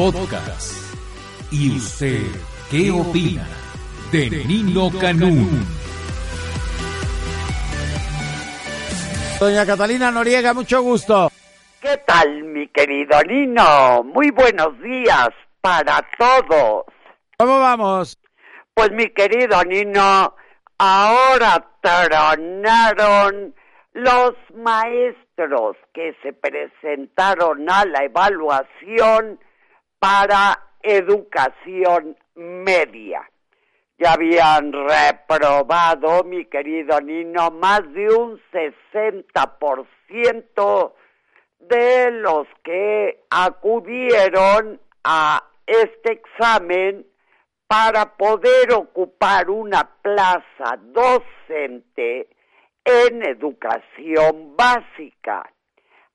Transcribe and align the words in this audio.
Podcast. 0.00 0.96
¿Y 1.52 1.76
usted 1.76 2.22
qué 2.70 2.90
opina 2.90 3.46
de 4.10 4.30
Nino 4.46 4.88
Canún? 4.98 5.62
Doña 9.38 9.66
Catalina 9.66 10.10
Noriega, 10.10 10.54
mucho 10.54 10.80
gusto. 10.80 11.30
¿Qué 11.82 11.98
tal, 12.06 12.44
mi 12.44 12.66
querido 12.68 13.20
Nino? 13.28 14.02
Muy 14.02 14.30
buenos 14.30 14.80
días 14.80 15.28
para 15.60 16.00
todos. 16.18 16.86
¿Cómo 17.36 17.60
vamos? 17.60 18.18
Pues 18.72 18.90
mi 18.92 19.10
querido 19.10 19.62
Nino, 19.64 20.34
ahora 20.78 21.62
tronaron 21.82 23.54
los 23.92 24.32
maestros 24.54 25.76
que 25.92 26.16
se 26.22 26.32
presentaron 26.32 27.68
a 27.68 27.84
la 27.84 28.04
evaluación 28.04 29.38
para 30.00 30.58
educación 30.82 32.16
media. 32.34 33.30
Ya 33.98 34.14
habían 34.14 34.72
reprobado, 34.72 36.24
mi 36.24 36.46
querido 36.46 37.00
Nino, 37.00 37.50
más 37.50 37.82
de 37.92 38.08
un 38.08 38.40
60% 38.50 40.94
de 41.58 42.10
los 42.10 42.46
que 42.64 43.24
acudieron 43.28 44.80
a 45.04 45.44
este 45.66 46.12
examen 46.12 47.06
para 47.68 48.16
poder 48.16 48.72
ocupar 48.72 49.50
una 49.50 49.86
plaza 50.02 50.78
docente 50.82 52.30
en 52.84 53.22
educación 53.22 54.56
básica. 54.56 55.46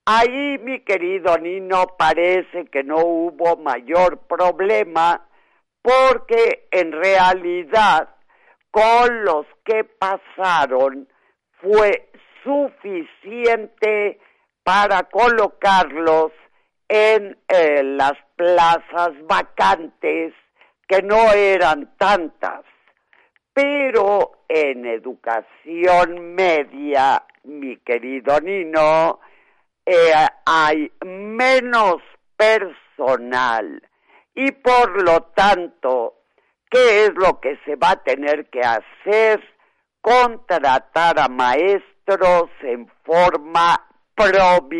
Ahí, 0.08 0.56
mi 0.58 0.78
querido 0.84 1.36
Nino, 1.36 1.96
parece 1.98 2.66
que 2.66 2.84
no 2.84 2.98
hubo 2.98 3.56
mayor 3.56 4.18
problema 4.28 5.26
porque 5.82 6.68
en 6.70 6.92
realidad 6.92 8.10
con 8.70 9.24
los 9.24 9.46
que 9.64 9.82
pasaron 9.82 11.08
fue 11.60 12.08
suficiente 12.44 14.20
para 14.62 15.02
colocarlos 15.10 16.30
en 16.88 17.36
eh, 17.48 17.82
las 17.82 18.14
plazas 18.36 19.10
vacantes 19.24 20.34
que 20.86 21.02
no 21.02 21.32
eran 21.32 21.96
tantas. 21.98 22.62
Pero 23.52 24.44
en 24.48 24.86
educación 24.86 26.36
media, 26.36 27.24
mi 27.42 27.76
querido 27.78 28.38
Nino, 28.40 29.18
eh, 29.86 30.12
hay 30.44 30.92
menos 31.04 32.02
personal 32.36 33.82
y 34.34 34.52
por 34.52 35.02
lo 35.02 35.22
tanto, 35.34 36.14
¿qué 36.68 37.04
es 37.04 37.14
lo 37.14 37.40
que 37.40 37.58
se 37.64 37.76
va 37.76 37.92
a 37.92 38.02
tener 38.02 38.50
que 38.50 38.60
hacer? 38.60 39.40
Contratar 40.00 41.18
a 41.18 41.28
maestros 41.28 42.50
en 42.60 42.86
forma 43.04 43.82
provisional. 44.14 44.74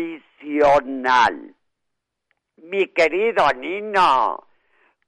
Mi 2.57 2.87
querido 2.87 3.47
Nino, 3.55 4.47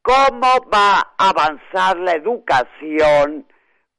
¿cómo 0.02 0.48
va 0.74 1.14
a 1.18 1.30
avanzar 1.30 1.98
la 1.98 2.14
educación 2.14 3.46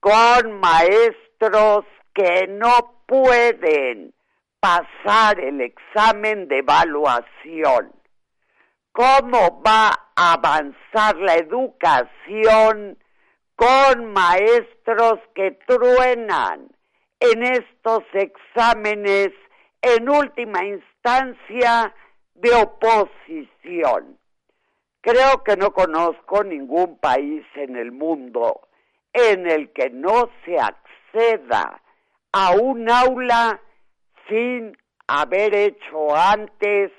con 0.00 0.58
maestros 0.60 1.84
que 2.12 2.46
no 2.48 3.02
pueden 3.06 4.14
pasar 4.60 5.40
el 5.40 5.60
examen 5.60 6.46
de 6.48 6.58
evaluación? 6.58 7.92
¿Cómo 8.92 9.62
va 9.62 9.88
a 10.14 10.34
avanzar 10.34 11.16
la 11.16 11.36
educación 11.36 12.98
con 13.56 14.12
maestros 14.12 15.20
que 15.34 15.52
truenan 15.66 16.68
en 17.20 17.42
estos 17.42 18.02
exámenes 18.12 19.30
en 19.82 20.08
última 20.08 20.64
instancia 20.64 21.94
de 22.34 22.52
oposición? 22.54 24.18
Creo 25.00 25.42
que 25.44 25.56
no 25.56 25.72
conozco 25.72 26.44
ningún 26.44 26.98
país 26.98 27.44
en 27.54 27.76
el 27.76 27.92
mundo 27.92 28.68
en 29.12 29.46
el 29.46 29.72
que 29.72 29.88
no 29.90 30.30
se 30.44 30.58
acceda 30.58 31.80
a 32.32 32.52
un 32.52 32.90
aula 32.90 33.60
sin 34.30 34.76
haber 35.08 35.54
hecho 35.54 36.14
antes 36.16 36.92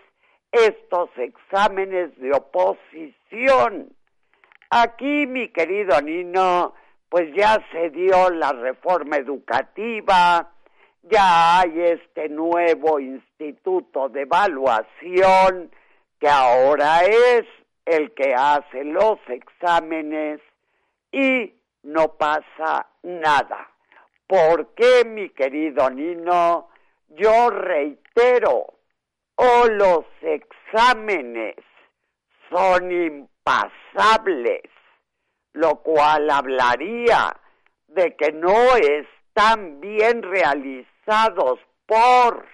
estos 0.51 1.09
exámenes 1.15 2.15
de 2.17 2.33
oposición. 2.33 3.95
Aquí, 4.69 5.25
mi 5.25 5.47
querido 5.47 5.99
Nino, 6.01 6.73
pues 7.09 7.33
ya 7.33 7.57
se 7.71 7.89
dio 7.89 8.29
la 8.29 8.51
reforma 8.51 9.17
educativa, 9.17 10.51
ya 11.03 11.59
hay 11.59 11.81
este 11.81 12.29
nuevo 12.29 12.99
instituto 12.99 14.09
de 14.09 14.21
evaluación 14.21 15.71
que 16.19 16.29
ahora 16.29 17.03
es 17.05 17.45
el 17.85 18.13
que 18.13 18.33
hace 18.35 18.83
los 18.83 19.17
exámenes 19.27 20.39
y 21.11 21.53
no 21.83 22.13
pasa 22.13 22.87
nada. 23.03 23.69
¿Por 24.27 24.73
qué, 24.75 25.03
mi 25.05 25.29
querido 25.29 25.89
Nino? 25.89 26.70
Yo 27.15 27.49
reitero, 27.49 28.73
o 29.35 29.67
los 29.67 30.05
exámenes 30.21 31.55
son 32.49 32.89
impasables, 32.89 34.61
lo 35.51 35.75
cual 35.81 36.29
hablaría 36.29 37.35
de 37.87 38.15
que 38.15 38.31
no 38.31 38.77
están 38.77 39.81
bien 39.81 40.23
realizados 40.23 41.59
por 41.85 42.47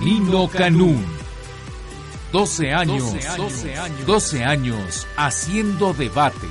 Nino 0.00 0.48
Canún. 0.48 1.04
12 2.32 2.72
años, 2.72 3.12
12 3.36 3.76
años, 3.76 4.06
12 4.06 4.44
años 4.44 5.06
haciendo 5.18 5.92
debate 5.92 6.48